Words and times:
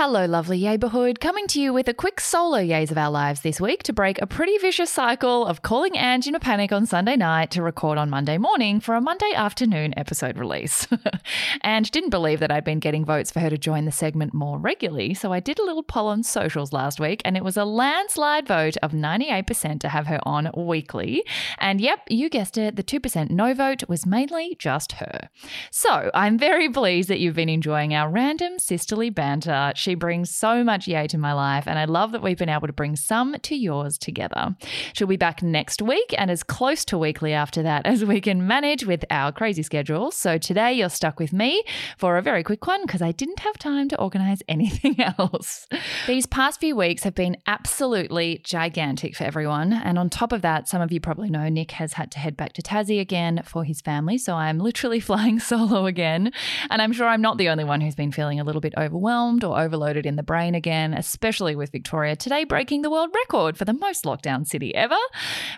Hello, 0.00 0.26
lovely 0.26 0.62
neighbourhood. 0.62 1.18
Coming 1.18 1.48
to 1.48 1.60
you 1.60 1.72
with 1.72 1.88
a 1.88 1.92
quick 1.92 2.20
solo 2.20 2.58
yays 2.58 2.92
of 2.92 2.98
our 2.98 3.10
lives 3.10 3.40
this 3.40 3.60
week 3.60 3.82
to 3.82 3.92
break 3.92 4.22
a 4.22 4.28
pretty 4.28 4.56
vicious 4.58 4.92
cycle 4.92 5.44
of 5.44 5.62
calling 5.62 5.96
Ange 5.96 6.28
in 6.28 6.36
a 6.36 6.38
panic 6.38 6.70
on 6.70 6.86
Sunday 6.86 7.16
night 7.16 7.50
to 7.50 7.64
record 7.64 7.98
on 7.98 8.08
Monday 8.08 8.38
morning 8.38 8.78
for 8.78 8.94
a 8.94 9.00
Monday 9.00 9.32
afternoon 9.34 9.92
episode 9.96 10.38
release. 10.38 10.86
Ange 11.64 11.90
didn't 11.90 12.10
believe 12.10 12.38
that 12.38 12.52
I'd 12.52 12.62
been 12.62 12.78
getting 12.78 13.04
votes 13.04 13.32
for 13.32 13.40
her 13.40 13.50
to 13.50 13.58
join 13.58 13.86
the 13.86 13.90
segment 13.90 14.32
more 14.32 14.56
regularly, 14.56 15.14
so 15.14 15.32
I 15.32 15.40
did 15.40 15.58
a 15.58 15.64
little 15.64 15.82
poll 15.82 16.06
on 16.06 16.22
socials 16.22 16.72
last 16.72 17.00
week, 17.00 17.20
and 17.24 17.36
it 17.36 17.42
was 17.42 17.56
a 17.56 17.64
landslide 17.64 18.46
vote 18.46 18.76
of 18.84 18.92
98% 18.92 19.80
to 19.80 19.88
have 19.88 20.06
her 20.06 20.20
on 20.22 20.48
weekly. 20.56 21.24
And 21.58 21.80
yep, 21.80 22.02
you 22.08 22.30
guessed 22.30 22.56
it, 22.56 22.76
the 22.76 22.84
2% 22.84 23.30
no 23.30 23.52
vote 23.52 23.82
was 23.88 24.06
mainly 24.06 24.54
just 24.60 24.92
her. 24.92 25.28
So 25.72 26.12
I'm 26.14 26.38
very 26.38 26.68
pleased 26.68 27.08
that 27.08 27.18
you've 27.18 27.34
been 27.34 27.48
enjoying 27.48 27.94
our 27.94 28.08
random 28.08 28.60
sisterly 28.60 29.10
banter. 29.10 29.72
She 29.88 29.94
brings 29.94 30.28
so 30.28 30.62
much 30.62 30.86
yay 30.86 31.06
to 31.06 31.16
my 31.16 31.32
life, 31.32 31.66
and 31.66 31.78
I 31.78 31.86
love 31.86 32.12
that 32.12 32.22
we've 32.22 32.36
been 32.36 32.50
able 32.50 32.66
to 32.66 32.74
bring 32.74 32.94
some 32.94 33.34
to 33.40 33.56
yours 33.56 33.96
together. 33.96 34.54
She'll 34.92 35.06
be 35.06 35.16
back 35.16 35.42
next 35.42 35.80
week 35.80 36.14
and 36.18 36.30
as 36.30 36.42
close 36.42 36.84
to 36.84 36.98
weekly 36.98 37.32
after 37.32 37.62
that 37.62 37.86
as 37.86 38.04
we 38.04 38.20
can 38.20 38.46
manage 38.46 38.84
with 38.84 39.06
our 39.10 39.32
crazy 39.32 39.62
schedule. 39.62 40.10
So 40.10 40.36
today 40.36 40.74
you're 40.74 40.90
stuck 40.90 41.18
with 41.18 41.32
me 41.32 41.62
for 41.96 42.18
a 42.18 42.22
very 42.22 42.42
quick 42.42 42.66
one 42.66 42.84
because 42.84 43.00
I 43.00 43.12
didn't 43.12 43.38
have 43.38 43.56
time 43.56 43.88
to 43.88 43.98
organize 43.98 44.42
anything 44.48 45.00
else. 45.00 45.66
These 46.06 46.26
past 46.26 46.60
few 46.60 46.76
weeks 46.76 47.04
have 47.04 47.14
been 47.14 47.38
absolutely 47.46 48.42
gigantic 48.44 49.16
for 49.16 49.24
everyone. 49.24 49.72
And 49.72 49.98
on 49.98 50.10
top 50.10 50.32
of 50.32 50.42
that, 50.42 50.68
some 50.68 50.82
of 50.82 50.92
you 50.92 51.00
probably 51.00 51.30
know 51.30 51.48
Nick 51.48 51.70
has 51.70 51.94
had 51.94 52.12
to 52.12 52.18
head 52.18 52.36
back 52.36 52.52
to 52.52 52.62
Tassie 52.62 53.00
again 53.00 53.40
for 53.42 53.64
his 53.64 53.80
family. 53.80 54.18
So 54.18 54.34
I'm 54.34 54.58
literally 54.58 55.00
flying 55.08 55.40
solo 55.40 55.86
again. 55.86 56.30
And 56.68 56.82
I'm 56.82 56.92
sure 56.92 57.08
I'm 57.08 57.22
not 57.22 57.38
the 57.38 57.48
only 57.48 57.64
one 57.64 57.80
who's 57.80 57.94
been 57.94 58.12
feeling 58.12 58.38
a 58.38 58.44
little 58.44 58.60
bit 58.60 58.74
overwhelmed 58.76 59.44
or 59.44 59.58
overloaded 59.58 59.77
overloaded 59.78 60.06
in 60.06 60.16
the 60.16 60.24
brain 60.24 60.56
again, 60.56 60.92
especially 60.92 61.54
with 61.54 61.70
Victoria 61.70 62.16
today 62.16 62.42
breaking 62.42 62.82
the 62.82 62.90
world 62.90 63.10
record 63.14 63.56
for 63.56 63.64
the 63.64 63.72
most 63.72 64.04
lockdown 64.04 64.44
city 64.44 64.74
ever. 64.74 64.96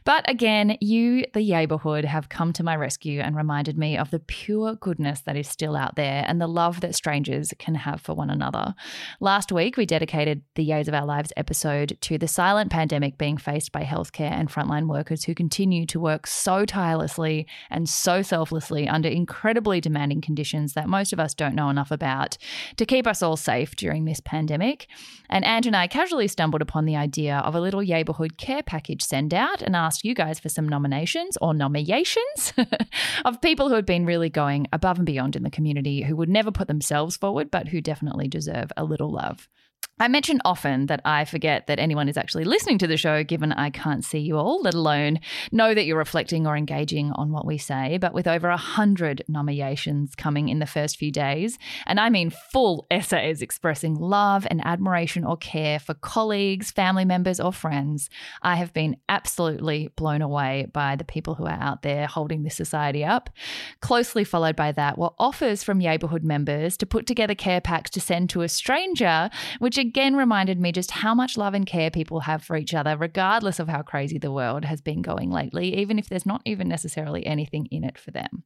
But 0.05 0.29
again, 0.29 0.77
you, 0.81 1.25
the 1.33 1.41
neighborhood, 1.41 2.05
have 2.05 2.29
come 2.29 2.53
to 2.53 2.63
my 2.63 2.77
rescue 2.77 3.21
and 3.21 3.35
reminded 3.35 3.79
me 3.79 3.97
of 3.97 4.11
the 4.11 4.19
pure 4.19 4.75
goodness 4.75 5.23
that 5.23 5.37
is 5.37 5.49
still 5.49 5.75
out 5.75 5.97
there 5.97 6.23
and 6.27 6.39
the 6.39 6.47
love 6.47 6.83
that 6.83 6.95
strangers 6.95 7.55
can 7.59 7.75
have 7.75 8.03
for 8.03 8.15
one 8.15 8.29
another. 8.29 8.75
Last 9.21 9.53
week, 9.53 9.79
we 9.79 9.87
dedicated 9.87 10.43
the 10.55 10.69
Yays 10.69 10.89
of 10.89 10.95
Our 10.95 11.07
Lives 11.07 11.33
episode 11.37 11.97
to 12.03 12.19
the 12.19 12.29
silent 12.29 12.71
pandemic 12.71 13.17
being 13.17 13.39
faced 13.39 13.73
by 13.73 13.85
healthcare 13.85 14.33
and 14.33 14.51
frontline 14.51 14.87
workers 14.87 15.25
who 15.25 15.35
continue 15.35 15.87
to 15.87 15.99
work 15.99 16.27
so 16.27 16.67
tirelessly 16.67 17.47
and 17.71 17.89
so 17.89 18.21
selflessly 18.21 18.87
under 18.87 19.09
incredibly 19.09 19.81
demanding 19.81 20.21
conditions 20.21 20.75
that 20.75 20.91
most 20.91 21.15
of 21.15 21.21
us 21.21 21.33
don't 21.33 21.55
know 21.55 21.71
enough 21.71 21.91
about 21.91 22.37
to 22.77 22.85
keep 22.85 23.07
us 23.07 23.23
all 23.23 23.37
safe 23.37 23.75
during 23.77 24.05
this 24.11 24.21
pandemic. 24.21 24.89
And 25.29 25.45
Ange 25.45 25.69
and 25.69 25.77
I 25.77 25.87
casually 25.87 26.29
stumbled 26.29 26.63
upon 26.63 26.85
the 26.85 26.97
idea 26.97 27.39
of 27.39 27.55
a 27.55 27.61
little 27.61 27.81
neighborhood 27.81 28.39
care 28.39 28.63
package 28.63 29.03
send 29.03 29.33
out 29.33 29.63
and 29.63 29.77
asked 29.77 30.05
you 30.05 30.15
guys 30.15 30.41
for 30.41 30.49
some 30.49 30.69
nominations 30.69 31.39
or 31.41 31.55
nominations 31.55 32.53
of 33.25 33.41
people 33.41 33.69
who 33.69 33.75
had 33.75 33.87
been 33.87 34.07
really 34.07 34.31
going 34.31 34.67
above 34.73 34.97
and 34.97 35.07
beyond 35.07 35.37
in 35.37 35.43
the 35.43 35.51
community 35.51 36.03
who 36.03 36.17
would 36.17 36.29
never 36.29 36.51
put 36.51 36.67
themselves 36.67 37.17
forward, 37.17 37.51
but 37.51 37.69
who 37.69 37.81
definitely 37.81 38.27
deserve 38.27 38.73
a 38.77 38.85
little 38.85 39.11
love. 39.11 39.49
I 40.01 40.09
mention 40.09 40.41
often 40.47 40.87
that 40.87 41.03
I 41.05 41.27
forget 41.27 41.67
that 41.67 41.79
anyone 41.79 42.09
is 42.09 42.17
actually 42.17 42.45
listening 42.45 42.79
to 42.79 42.87
the 42.87 42.97
show, 42.97 43.23
given 43.23 43.53
I 43.53 43.69
can't 43.69 44.03
see 44.03 44.19
you 44.19 44.39
all, 44.39 44.63
let 44.63 44.73
alone 44.73 45.21
know 45.53 45.75
that 45.75 45.85
you're 45.85 45.99
reflecting 45.99 46.47
or 46.47 46.57
engaging 46.57 47.13
on 47.13 47.33
what 47.33 47.45
we 47.45 47.59
say. 47.59 47.99
But 47.99 48.15
with 48.15 48.27
over 48.27 48.49
a 48.49 48.57
hundred 48.57 49.23
nominations 49.29 50.15
coming 50.15 50.49
in 50.49 50.59
the 50.59 50.65
first 50.65 50.97
few 50.97 51.13
days, 51.13 51.59
and 51.85 52.01
I 52.01 52.09
mean 52.09 52.31
full 52.31 52.87
essays 52.91 53.43
expressing 53.43 53.95
love 53.95 54.47
and 54.51 54.65
admiration 54.65 55.23
or 55.23 55.37
care 55.37 55.79
for 55.79 55.93
colleagues, 55.93 56.71
family 56.71 57.05
members, 57.05 57.39
or 57.39 57.53
friends, 57.53 58.09
I 58.41 58.57
have 58.57 58.73
been 58.73 58.97
absolutely 59.11 59.91
blown 59.97 60.23
away 60.23 60.67
by 60.73 60.97
the 60.97 61.05
people 61.05 61.35
who 61.35 61.45
are 61.45 61.61
out 61.61 61.83
there 61.83 62.07
holding 62.07 62.43
this 62.43 62.57
society 62.57 63.05
up. 63.05 63.29
Closely 63.81 64.25
followed 64.25 64.57
by 64.57 64.73
that 64.73 64.97
were 64.97 65.11
offers 65.19 65.63
from 65.63 65.77
neighbourhood 65.77 66.25
members 66.25 66.79
to 66.79 66.87
put 66.87 67.07
together 67.07 67.35
care 67.35 67.61
packs 67.61 67.91
to 67.91 68.01
send 68.01 68.31
to 68.31 68.41
a 68.41 68.49
stranger, 68.49 69.29
which 69.59 69.77
reminded 69.97 70.61
me 70.61 70.73
just 70.73 70.91
how 70.91 71.15
much 71.15 71.37
love 71.37 71.55
and 71.55 71.67
care 71.67 71.91
people 71.91 72.21
have 72.21 72.43
for 72.43 72.57
each 72.57 72.75
other, 72.75 72.97
regardless 72.97 73.59
of 73.59 73.69
how 73.69 73.83
crazy 73.83 74.19
the 74.19 74.33
world 74.33 74.65
has 74.65 74.81
been 74.81 75.03
going 75.03 75.31
lately, 75.31 75.77
even 75.77 75.99
if 75.99 76.09
there's 76.09 76.27
not 76.27 76.43
even 76.45 76.69
necessarily 76.69 77.27
anything 77.27 77.67
in 77.71 77.85
it 77.85 77.99
for 77.99 78.11
them. 78.11 78.45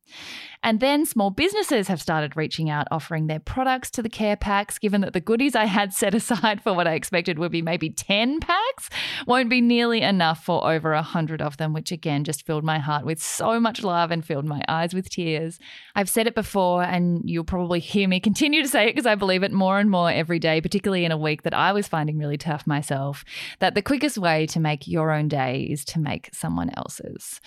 And 0.62 0.81
then 0.81 1.06
small 1.06 1.31
businesses 1.31 1.88
have 1.88 2.00
started 2.00 2.37
reaching 2.37 2.71
out, 2.71 2.87
offering 2.91 3.27
their 3.27 3.41
products 3.41 3.91
to 3.93 4.03
the 4.03 4.09
care 4.09 4.37
packs, 4.37 4.78
given 4.78 5.00
that 5.03 5.12
the 5.12 5.21
goodies 5.21 5.55
I 5.55 5.66
had 5.66 5.93
set 5.94 6.15
aside 6.15 6.62
for 6.62 6.72
what 6.72 6.87
I 6.87 6.94
expected 6.94 7.38
would 7.38 7.53
be 7.53 7.62
maybe 7.62 7.91
10 7.91 8.41
packs 8.41 8.91
won't 9.26 9.50
be 9.50 9.61
nearly 9.61 10.03
enough 10.03 10.44
for 10.44 10.66
over 10.66 10.93
a 10.93 10.97
100 10.97 11.43
of 11.43 11.56
them, 11.56 11.72
which 11.72 11.93
again 11.93 12.25
just 12.25 12.47
filled 12.47 12.65
my 12.65 12.78
heart 12.78 13.05
with 13.05 13.22
so 13.22 13.59
much 13.61 13.82
love 13.82 14.11
and 14.11 14.25
filled 14.25 14.44
my 14.44 14.62
eyes 14.69 14.94
with 14.94 15.11
tears. 15.11 15.59
I've 15.94 16.09
said 16.09 16.26
it 16.26 16.34
before, 16.34 16.82
and 16.82 17.22
you'll 17.25 17.44
probably 17.44 17.81
hear 17.81 18.09
me 18.09 18.21
continue 18.21 18.62
to 18.62 18.69
say 18.69 18.84
it 18.84 18.94
because 18.94 19.06
I 19.06 19.15
believe 19.15 19.43
it 19.43 19.53
more 19.53 19.78
and 19.78 19.91
more 19.91 20.11
every 20.11 20.38
day, 20.38 20.61
particularly 20.61 21.05
in 21.05 21.12
a 21.12 21.16
week 21.16 21.33
week 21.34 21.42
that 21.42 21.54
I 21.54 21.72
was 21.72 21.88
finding 21.88 22.16
really 22.16 22.38
tough 22.38 22.64
myself 22.64 23.24
that 23.58 23.74
the 23.74 23.82
quickest 23.82 24.18
way 24.18 24.46
to 24.46 24.60
make 24.60 24.86
your 24.86 25.10
own 25.10 25.26
day 25.26 25.66
is 25.68 25.84
to 25.86 25.98
make 25.98 26.30
someone 26.32 26.70
else's. 26.76 27.40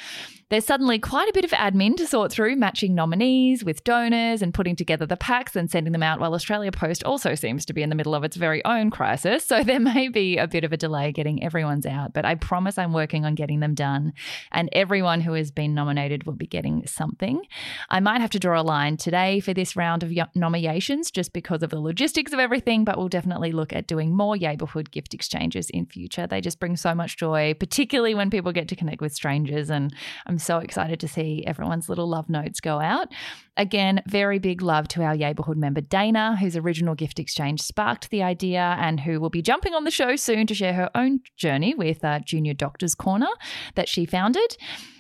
There's 0.50 0.66
suddenly 0.66 1.00
quite 1.00 1.30
a 1.30 1.34
bit 1.34 1.46
of 1.46 1.52
admin 1.52 1.96
to 1.98 2.08
sort 2.08 2.32
through, 2.32 2.56
matching 2.56 2.96
nominees 2.96 3.64
with 3.64 3.84
donors 3.84 4.42
and 4.42 4.54
putting 4.54 4.76
together 4.76 5.06
the 5.06 5.18
packs 5.18 5.56
and 5.56 5.70
sending 5.70 5.94
them 5.94 6.04
out, 6.04 6.20
while 6.20 6.34
Australia 6.34 6.72
Post 6.72 7.04
also 7.04 7.36
seems 7.36 7.66
to 7.66 7.74
be 7.74 7.82
in 7.82 7.90
the 7.90 7.96
middle 7.96 8.16
of 8.16 8.24
its 8.24 8.36
very 8.36 8.64
own 8.66 8.90
crisis. 8.90 9.46
So 9.46 9.64
there 9.64 9.80
may 9.80 10.10
be 10.10 10.38
a 10.38 10.48
bit 10.48 10.64
of 10.64 10.74
a 10.74 10.78
delay 10.78 11.12
getting 11.12 11.44
everyone's 11.44 11.86
out, 11.86 12.14
but 12.14 12.26
I 12.26 12.36
promise 12.36 12.78
I'm 12.78 12.94
working 12.94 13.26
on 13.26 13.36
getting 13.36 13.60
them 13.60 13.74
done. 13.74 14.14
And 14.52 14.70
everyone 14.72 15.22
who 15.22 15.34
has 15.34 15.52
been 15.52 15.74
nominated 15.74 16.26
will 16.26 16.34
be 16.34 16.48
getting 16.48 16.86
something. 16.88 17.42
I 17.90 18.00
might 18.00 18.22
have 18.22 18.32
to 18.32 18.40
draw 18.40 18.60
a 18.60 18.64
line 18.64 18.98
today 18.98 19.40
for 19.40 19.54
this 19.54 19.76
round 19.76 20.04
of 20.04 20.12
nominations 20.36 21.12
just 21.12 21.34
because 21.34 21.62
of 21.62 21.70
the 21.70 21.80
logistics 21.80 22.34
of 22.34 22.40
everything, 22.40 22.86
but 22.86 22.98
we'll 22.98 23.10
definitely 23.10 23.52
look 23.52 23.74
at 23.78 23.88
doing 23.88 24.16
more 24.16 24.36
neighborhood 24.36 24.92
gift 24.92 25.14
exchanges 25.14 25.70
in 25.70 25.86
future. 25.86 26.26
They 26.26 26.42
just 26.42 26.60
bring 26.60 26.76
so 26.76 26.96
much 26.96 27.18
joy, 27.18 27.54
particularly 27.54 28.16
when 28.16 28.30
people 28.30 28.52
get 28.52 28.68
to 28.70 28.76
connect 28.76 29.02
with 29.02 29.14
strangers. 29.14 29.70
And 29.70 29.94
I'm 30.26 30.40
so 30.40 30.58
excited 30.58 31.00
to 31.00 31.08
see 31.08 31.44
everyone's 31.46 31.90
little 31.90 32.10
love 32.10 32.30
notes 32.30 32.60
go 32.60 32.80
out. 32.80 33.10
Again, 33.56 34.02
very 34.08 34.40
big 34.40 34.62
love 34.62 34.88
to 34.90 35.04
our 35.04 35.16
neighbourhood 35.16 35.58
member 35.58 35.82
Dana, 35.82 36.38
whose 36.38 36.56
original 36.56 36.96
gift 36.96 37.20
exchange 37.20 37.62
sparked 37.62 38.10
the 38.10 38.24
idea 38.24 38.76
and 38.80 39.00
who 39.00 39.20
will 39.20 39.30
be 39.30 39.42
jumping 39.42 39.74
on 39.74 39.84
the 39.84 39.92
show 39.92 40.16
soon 40.16 40.48
to 40.48 40.56
share 40.56 40.74
her 40.74 40.90
own 40.96 41.22
journey 41.38 41.74
with 41.76 42.04
uh, 42.04 42.20
Junior 42.20 42.54
Doctors 42.54 42.96
Corner 42.96 43.30
that 43.76 43.90
she 43.90 44.06
founded. 44.06 44.58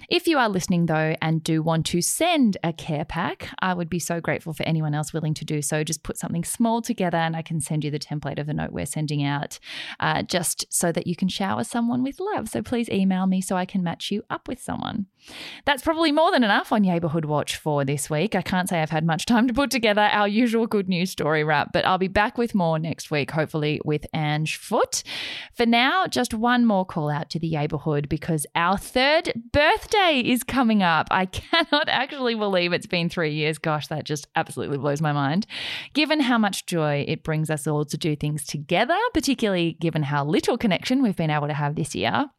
If 0.09 0.25
you 0.25 0.37
are 0.37 0.47
listening, 0.47 0.85
though, 0.85 1.17
and 1.21 1.43
do 1.43 1.61
want 1.61 1.85
to 1.87 2.01
send 2.01 2.55
a 2.63 2.71
care 2.71 3.03
pack, 3.03 3.49
I 3.59 3.73
would 3.73 3.89
be 3.89 3.99
so 3.99 4.21
grateful 4.21 4.53
for 4.53 4.63
anyone 4.63 4.93
else 4.93 5.11
willing 5.11 5.33
to 5.33 5.43
do 5.43 5.61
so. 5.61 5.83
Just 5.83 6.03
put 6.03 6.17
something 6.17 6.45
small 6.45 6.81
together 6.81 7.17
and 7.17 7.35
I 7.35 7.41
can 7.41 7.59
send 7.59 7.83
you 7.83 7.91
the 7.91 7.99
template 7.99 8.39
of 8.39 8.47
the 8.47 8.53
note 8.53 8.71
we're 8.71 8.85
sending 8.85 9.21
out 9.21 9.59
uh, 9.99 10.23
just 10.23 10.65
so 10.69 10.93
that 10.93 11.07
you 11.07 11.15
can 11.17 11.27
shower 11.27 11.65
someone 11.65 12.03
with 12.03 12.21
love. 12.21 12.47
So 12.47 12.61
please 12.61 12.87
email 12.87 13.27
me 13.27 13.41
so 13.41 13.57
I 13.57 13.65
can 13.65 13.83
match 13.83 14.09
you 14.09 14.23
up 14.29 14.47
with 14.47 14.61
someone. 14.61 15.07
That's 15.65 15.83
probably 15.83 16.13
more 16.13 16.31
than 16.31 16.45
enough 16.45 16.71
on 16.71 16.83
Neighbourhood 16.83 17.25
Watch 17.25 17.57
for 17.57 17.83
this 17.83 18.09
week. 18.09 18.33
I 18.33 18.41
can't 18.41 18.69
say 18.69 18.81
I've 18.81 18.91
had 18.91 19.05
much 19.05 19.25
time 19.25 19.45
to 19.49 19.53
put 19.53 19.71
together 19.71 20.03
our 20.03 20.27
usual 20.27 20.67
good 20.67 20.87
news 20.87 21.11
story 21.11 21.43
wrap, 21.43 21.73
but 21.73 21.83
I'll 21.83 21.97
be 21.97 22.07
back 22.07 22.37
with 22.37 22.55
more 22.55 22.79
next 22.79 23.11
week, 23.11 23.31
hopefully 23.31 23.81
with 23.83 24.05
Ange 24.13 24.55
Foot. 24.55 25.03
For 25.53 25.65
now, 25.65 26.07
just 26.07 26.33
one 26.33 26.65
more 26.65 26.85
call 26.85 27.09
out 27.09 27.29
to 27.31 27.39
the 27.39 27.51
neighbourhood 27.51 28.07
because 28.07 28.45
our 28.55 28.77
third 28.77 29.33
birthday 29.51 29.96
is 30.23 30.43
coming 30.43 30.83
up. 30.83 31.07
I 31.11 31.25
cannot 31.25 31.89
actually 31.89 32.35
believe 32.35 32.73
it's 32.73 32.87
been 32.87 33.09
three 33.09 33.33
years. 33.33 33.57
Gosh, 33.57 33.87
that 33.87 34.03
just 34.03 34.27
absolutely 34.35 34.77
blows 34.77 35.01
my 35.01 35.11
mind. 35.11 35.45
Given 35.93 36.19
how 36.21 36.37
much 36.37 36.65
joy 36.65 37.05
it 37.07 37.23
brings 37.23 37.49
us 37.49 37.67
all 37.67 37.85
to 37.85 37.97
do 37.97 38.15
things 38.15 38.45
together, 38.45 38.97
particularly 39.13 39.77
given 39.79 40.03
how 40.03 40.25
little 40.25 40.57
connection 40.57 41.01
we've 41.01 41.15
been 41.15 41.29
able 41.29 41.47
to 41.47 41.53
have 41.53 41.75
this 41.75 41.95
year. 41.95 42.29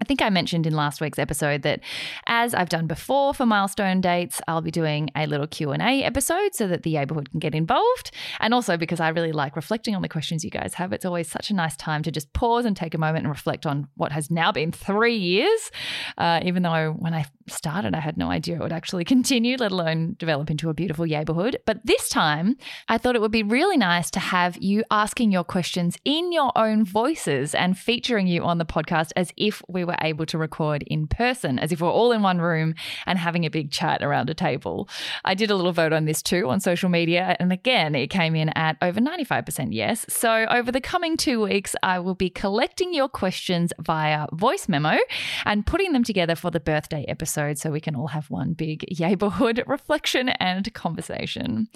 I 0.00 0.04
think 0.04 0.20
I 0.20 0.28
mentioned 0.28 0.66
in 0.66 0.74
last 0.74 1.00
week's 1.00 1.18
episode 1.18 1.62
that 1.62 1.80
as 2.26 2.52
I've 2.52 2.68
done 2.68 2.86
before 2.86 3.32
for 3.32 3.46
milestone 3.46 4.02
dates, 4.02 4.42
I'll 4.46 4.60
be 4.60 4.70
doing 4.70 5.08
a 5.16 5.26
little 5.26 5.46
Q&A 5.46 6.04
episode 6.04 6.54
so 6.54 6.68
that 6.68 6.82
the 6.82 6.94
neighborhood 6.94 7.30
can 7.30 7.40
get 7.40 7.54
involved. 7.54 8.10
And 8.40 8.52
also 8.52 8.76
because 8.76 9.00
I 9.00 9.08
really 9.08 9.32
like 9.32 9.56
reflecting 9.56 9.96
on 9.96 10.02
the 10.02 10.08
questions 10.08 10.44
you 10.44 10.50
guys 10.50 10.74
have. 10.74 10.92
It's 10.92 11.06
always 11.06 11.30
such 11.30 11.50
a 11.50 11.54
nice 11.54 11.76
time 11.76 12.02
to 12.02 12.10
just 12.10 12.32
pause 12.34 12.66
and 12.66 12.76
take 12.76 12.94
a 12.94 12.98
moment 12.98 13.24
and 13.24 13.28
reflect 13.30 13.64
on 13.64 13.88
what 13.94 14.12
has 14.12 14.30
now 14.30 14.52
been 14.52 14.70
three 14.70 15.16
years. 15.16 15.70
Uh, 16.18 16.40
even 16.44 16.62
though 16.62 16.94
when 16.98 17.14
I 17.14 17.24
started, 17.48 17.94
I 17.94 18.00
had 18.00 18.18
no 18.18 18.30
idea 18.30 18.56
it 18.56 18.60
would 18.60 18.72
actually 18.72 19.04
continue, 19.16 19.56
let 19.56 19.72
alone 19.72 20.16
develop 20.18 20.50
into 20.50 20.68
a 20.68 20.74
beautiful 20.74 21.06
neighborhood. 21.06 21.56
But 21.64 21.80
this 21.84 22.10
time, 22.10 22.56
I 22.88 22.98
thought 22.98 23.16
it 23.16 23.22
would 23.22 23.32
be 23.32 23.42
really 23.42 23.78
nice 23.78 24.10
to 24.10 24.20
have 24.20 24.58
you 24.58 24.84
asking 24.90 25.32
your 25.32 25.44
questions 25.44 25.96
in 26.04 26.32
your 26.32 26.52
own 26.54 26.84
voices 26.84 27.54
and 27.54 27.78
featuring 27.78 28.26
you 28.26 28.42
on 28.42 28.58
the 28.58 28.66
podcast 28.66 29.12
as 29.16 29.32
if 29.38 29.62
we 29.68 29.85
were 29.86 29.96
able 30.02 30.26
to 30.26 30.38
record 30.38 30.82
in 30.86 31.06
person, 31.06 31.58
as 31.58 31.72
if 31.72 31.80
we're 31.80 31.90
all 31.90 32.12
in 32.12 32.22
one 32.22 32.40
room 32.40 32.74
and 33.06 33.18
having 33.18 33.44
a 33.44 33.50
big 33.50 33.70
chat 33.70 34.02
around 34.02 34.28
a 34.28 34.34
table. 34.34 34.88
I 35.24 35.34
did 35.34 35.50
a 35.50 35.54
little 35.54 35.72
vote 35.72 35.92
on 35.92 36.04
this 36.04 36.22
too 36.22 36.48
on 36.48 36.60
social 36.60 36.88
media, 36.88 37.36
and 37.38 37.52
again, 37.52 37.94
it 37.94 38.08
came 38.08 38.34
in 38.34 38.50
at 38.50 38.76
over 38.82 39.00
95% 39.00 39.68
yes. 39.70 40.04
So, 40.08 40.46
over 40.50 40.70
the 40.70 40.80
coming 40.80 41.16
two 41.16 41.42
weeks, 41.42 41.74
I 41.82 41.98
will 41.98 42.14
be 42.14 42.30
collecting 42.30 42.92
your 42.92 43.08
questions 43.08 43.72
via 43.80 44.26
voice 44.32 44.68
memo 44.68 44.98
and 45.44 45.66
putting 45.66 45.92
them 45.92 46.04
together 46.04 46.34
for 46.34 46.50
the 46.50 46.60
birthday 46.60 47.04
episode 47.08 47.58
so 47.58 47.70
we 47.70 47.80
can 47.80 47.94
all 47.94 48.08
have 48.08 48.30
one 48.30 48.52
big 48.52 48.84
neighborhood 49.00 49.62
reflection 49.66 50.28
and 50.28 50.72
conversation. 50.74 51.68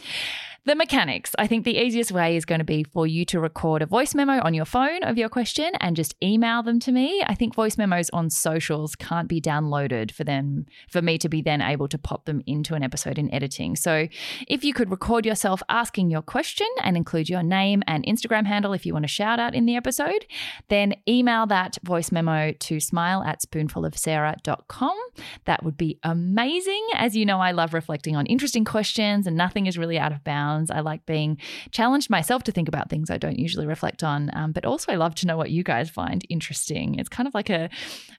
The 0.65 0.75
mechanics. 0.75 1.35
I 1.39 1.47
think 1.47 1.65
the 1.65 1.79
easiest 1.79 2.12
way 2.12 2.37
is 2.37 2.45
going 2.45 2.59
to 2.59 2.65
be 2.65 2.85
for 2.85 3.07
you 3.07 3.25
to 3.27 3.41
record 3.41 3.83
a 3.83 3.87
voice 3.87 4.15
memo 4.15 4.41
on 4.43 4.53
your 4.53 4.65
phone 4.65 5.03
of 5.03 5.17
your 5.17 5.29
question 5.29 5.73
and 5.81 5.97
just 5.97 6.15
email 6.23 6.62
them 6.62 6.79
to 6.81 6.93
me. 6.93 7.23
I 7.27 7.35
think 7.35 7.55
voice 7.55 7.79
memos 7.79 8.00
on 8.11 8.31
socials 8.31 8.94
can't 8.97 9.29
be 9.29 9.41
downloaded 9.41 10.11
for 10.12 10.25
them 10.25 10.64
for 10.88 11.02
me 11.02 11.19
to 11.19 11.29
be 11.29 11.43
then 11.43 11.61
able 11.61 11.88
to 11.88 11.99
pop 11.99 12.25
them 12.25 12.43
into 12.47 12.75
an 12.75 12.82
episode 12.82 13.19
in 13.19 13.32
editing. 13.35 13.76
So 13.76 14.08
if 14.49 14.64
you 14.64 14.73
could 14.73 14.91
record 14.91 15.26
yourself 15.26 15.62
asking 15.69 16.11
your 16.11 16.23
question 16.23 16.69
and 16.82 16.97
include 16.97 17.29
your 17.29 17.43
name 17.43 17.82
and 17.87 18.05
Instagram 18.06 18.47
handle 18.47 18.73
if 18.73 18.87
you 18.87 18.94
want 18.94 19.05
a 19.05 19.08
shout 19.08 19.38
out 19.38 19.55
in 19.55 19.67
the 19.67 19.76
episode, 19.76 20.25
then 20.69 20.94
email 21.06 21.47
that 21.47 21.76
voice 21.85 22.11
memo 22.11 22.52
to 22.52 22.81
smile 22.81 23.23
at 23.23 23.43
spoonfulofsarah.com. 23.43 24.97
That 25.44 25.64
would 25.64 25.76
be 25.76 25.99
amazing. 26.02 26.87
As 26.94 27.17
you 27.17 27.26
know, 27.26 27.41
I 27.41 27.50
love 27.50 27.75
reflecting 27.75 28.17
on 28.17 28.26
interesting 28.26 28.64
questions 28.64 29.26
and 29.26 29.37
nothing 29.37 29.67
is 29.67 29.76
really 29.76 29.99
out 29.99 30.12
of 30.12 30.25
bounds 30.25 30.70
I 30.70 30.81
like 30.81 31.05
being 31.06 31.38
challenged 31.70 32.11
myself 32.11 32.44
to 32.44 32.52
think 32.52 32.69
about 32.69 32.88
things 32.88 33.11
I 33.11 33.19
don't 33.19 33.38
usually 33.38 33.67
reflect 33.67 34.02
on, 34.02 34.31
um, 34.35 34.52
but 34.52 34.64
also 34.64 34.93
I 34.93 34.97
love 34.97 35.14
to 35.17 35.26
know 35.26 35.37
what 35.37 35.50
you 35.50 35.62
guys 35.62 35.91
find 35.91 36.25
interesting. 36.29 36.99
It's 36.99 37.08
kind 37.08 37.26
of 37.26 37.35
like 37.35 37.50
a, 37.50 37.69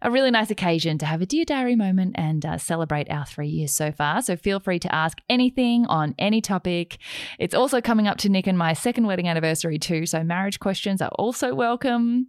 a 0.02 0.12
really 0.12 0.32
nice 0.32 0.50
occasion 0.52 0.98
to 0.98 1.06
have 1.06 1.22
a 1.22 1.26
Dear 1.26 1.46
Diary 1.46 1.76
moment 1.76 2.16
and 2.18 2.46
uh, 2.46 2.58
celebrate 2.58 3.10
our 3.10 3.26
three 3.26 3.48
years 3.48 3.72
so 3.72 3.92
far. 3.92 4.22
So 4.22 4.36
feel 4.36 4.60
free 4.60 4.80
to 4.80 4.94
ask 4.94 5.20
anything 5.30 5.86
on 5.88 6.16
any 6.18 6.42
topic. 6.42 6.98
It's 7.40 7.56
also 7.56 7.82
coming 7.82 8.08
up 8.08 8.18
to 8.20 8.30
Nick 8.30 8.48
and 8.48 8.58
my 8.58 8.74
second 8.74 9.08
wedding 9.08 9.28
anniversary, 9.28 9.80
too. 9.80 10.06
So 10.06 10.24
marriage 10.24 10.60
questions 10.60 11.02
are 11.02 11.12
also 11.16 11.54
welcome. 11.54 12.28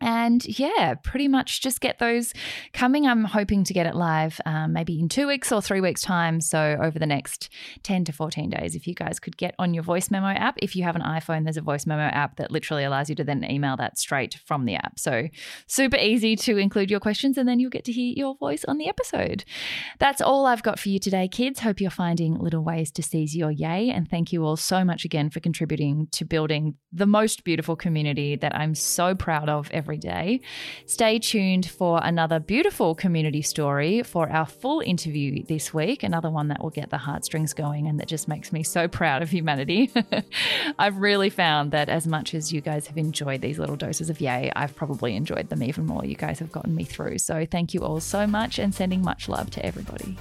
And 0.00 0.44
yeah, 0.58 0.94
pretty 1.02 1.26
much 1.26 1.62
just 1.62 1.80
get 1.80 1.98
those 1.98 2.34
coming. 2.72 3.06
I'm 3.06 3.24
hoping 3.24 3.64
to 3.64 3.72
get 3.72 3.86
it 3.86 3.94
live 3.94 4.40
um, 4.44 4.72
maybe 4.72 5.00
in 5.00 5.08
two 5.08 5.26
weeks 5.26 5.50
or 5.50 5.62
three 5.62 5.80
weeks' 5.80 6.02
time. 6.02 6.40
So, 6.40 6.78
over 6.82 6.98
the 6.98 7.06
next 7.06 7.48
10 7.82 8.04
to 8.04 8.12
14 8.12 8.50
days, 8.50 8.74
if 8.74 8.86
you 8.86 8.94
guys 8.94 9.18
could 9.18 9.36
get 9.36 9.54
on 9.58 9.72
your 9.72 9.82
voice 9.82 10.10
memo 10.10 10.28
app. 10.28 10.56
If 10.58 10.76
you 10.76 10.84
have 10.84 10.96
an 10.96 11.02
iPhone, 11.02 11.44
there's 11.44 11.56
a 11.56 11.62
voice 11.62 11.86
memo 11.86 12.02
app 12.02 12.36
that 12.36 12.50
literally 12.50 12.84
allows 12.84 13.08
you 13.08 13.16
to 13.16 13.24
then 13.24 13.44
email 13.44 13.76
that 13.76 13.98
straight 13.98 14.34
from 14.44 14.64
the 14.66 14.74
app. 14.74 14.98
So, 14.98 15.28
super 15.66 15.96
easy 15.96 16.36
to 16.36 16.58
include 16.58 16.90
your 16.90 17.00
questions 17.00 17.38
and 17.38 17.48
then 17.48 17.58
you'll 17.58 17.70
get 17.70 17.84
to 17.86 17.92
hear 17.92 18.12
your 18.16 18.36
voice 18.36 18.64
on 18.66 18.78
the 18.78 18.88
episode. 18.88 19.44
That's 19.98 20.20
all 20.20 20.46
I've 20.46 20.62
got 20.62 20.78
for 20.78 20.88
you 20.88 20.98
today, 20.98 21.28
kids. 21.28 21.60
Hope 21.60 21.80
you're 21.80 21.90
finding 21.90 22.38
little 22.38 22.62
ways 22.62 22.90
to 22.92 23.02
seize 23.02 23.34
your 23.34 23.50
yay. 23.50 23.90
And 23.90 24.08
thank 24.08 24.32
you 24.32 24.44
all 24.44 24.56
so 24.56 24.84
much 24.84 25.04
again 25.04 25.30
for 25.30 25.40
contributing 25.40 26.08
to 26.12 26.24
building 26.24 26.74
the 26.92 27.06
most 27.06 27.44
beautiful 27.44 27.76
community 27.76 28.36
that 28.36 28.54
I'm 28.54 28.74
so 28.74 29.14
proud 29.14 29.48
of 29.48 29.70
every 29.76 29.98
day. 29.98 30.40
Stay 30.86 31.18
tuned 31.18 31.68
for 31.68 32.00
another 32.02 32.40
beautiful 32.40 32.94
community 32.94 33.42
story 33.42 34.02
for 34.02 34.28
our 34.30 34.46
full 34.46 34.80
interview 34.80 35.44
this 35.44 35.72
week, 35.74 36.02
another 36.02 36.30
one 36.30 36.48
that 36.48 36.62
will 36.62 36.70
get 36.70 36.90
the 36.90 36.98
heartstrings 36.98 37.52
going 37.52 37.86
and 37.86 38.00
that 38.00 38.08
just 38.08 38.26
makes 38.26 38.52
me 38.52 38.62
so 38.62 38.88
proud 38.88 39.22
of 39.22 39.30
humanity. 39.30 39.90
I've 40.78 40.96
really 40.96 41.30
found 41.30 41.72
that 41.72 41.88
as 41.88 42.06
much 42.06 42.34
as 42.34 42.52
you 42.52 42.60
guys 42.60 42.86
have 42.86 42.96
enjoyed 42.96 43.42
these 43.42 43.58
little 43.58 43.76
doses 43.76 44.10
of 44.10 44.20
yay, 44.20 44.50
I've 44.56 44.74
probably 44.74 45.14
enjoyed 45.14 45.50
them 45.50 45.62
even 45.62 45.86
more. 45.86 46.04
You 46.04 46.16
guys 46.16 46.38
have 46.38 46.50
gotten 46.50 46.74
me 46.74 46.84
through. 46.84 47.18
So 47.18 47.46
thank 47.46 47.74
you 47.74 47.80
all 47.80 48.00
so 48.00 48.26
much 48.26 48.58
and 48.58 48.74
sending 48.74 49.02
much 49.02 49.28
love 49.28 49.50
to 49.50 49.64
everybody. 49.64 50.16